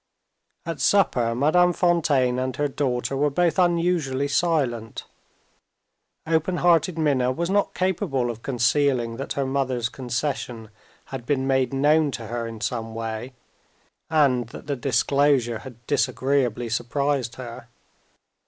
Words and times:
At 0.65 0.79
supper 0.79 1.35
Madame 1.35 1.73
Fontaine 1.73 2.39
and 2.39 2.55
her 2.55 2.67
daughter 2.67 3.15
were 3.15 3.29
both 3.29 3.59
unusually 3.59 4.27
silent. 4.27 5.03
Open 6.25 6.57
hearted 6.57 6.97
Minna 6.97 7.31
was 7.31 7.51
not 7.51 7.75
capable 7.75 8.31
of 8.31 8.41
concealing 8.41 9.17
that 9.17 9.33
her 9.33 9.45
mother's 9.45 9.89
concession 9.89 10.71
had 11.13 11.23
been 11.27 11.45
made 11.45 11.71
known 11.71 12.09
to 12.17 12.25
her 12.25 12.47
in 12.47 12.61
some 12.61 12.95
way, 12.95 13.33
and 14.09 14.47
that 14.49 14.65
the 14.65 14.75
disclosure 14.75 15.59
had 15.59 15.85
disagreeably 15.85 16.67
surprised 16.67 17.35
her. 17.35 17.67